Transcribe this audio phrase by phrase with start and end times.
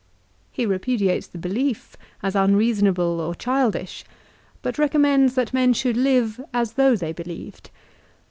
[0.51, 4.03] He repudiates the belief as unreasonable or childish,
[4.63, 7.69] but recommends that men should live as though they believed.